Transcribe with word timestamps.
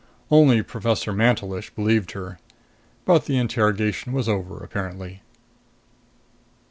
Only 0.31 0.63
Professor 0.63 1.13
Mantelish 1.13 1.69
believed 1.75 2.13
her. 2.13 2.39
But 3.05 3.25
the 3.25 3.37
interrogation 3.37 4.13
was 4.13 4.27
over, 4.27 4.63
apparently. 4.63 5.21